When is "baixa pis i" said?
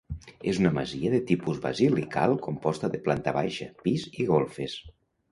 3.35-4.27